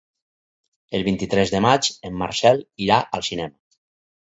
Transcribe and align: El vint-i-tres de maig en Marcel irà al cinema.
El 0.99 1.05
vint-i-tres 1.07 1.51
de 1.57 1.61
maig 1.67 1.91
en 2.11 2.19
Marcel 2.23 2.65
irà 2.89 3.01
al 3.21 3.27
cinema. 3.31 3.57